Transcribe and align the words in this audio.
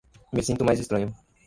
Me 0.33 0.41
sinto 0.41 0.65
mais 0.65 0.79
estranho 0.79 1.13